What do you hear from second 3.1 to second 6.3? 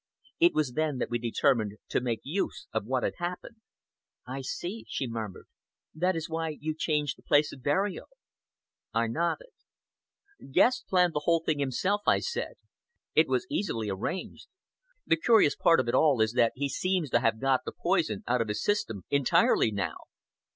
happened." "I see," she murmured. "That is